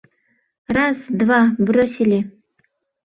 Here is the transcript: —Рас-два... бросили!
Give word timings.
—Рас-два... 0.75 1.41
бросили! 1.65 2.19